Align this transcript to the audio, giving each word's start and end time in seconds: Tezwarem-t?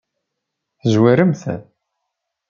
Tezwarem-t? 0.81 1.43